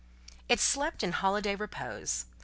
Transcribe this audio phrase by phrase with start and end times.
[0.49, 2.25] It slept in holiday repose.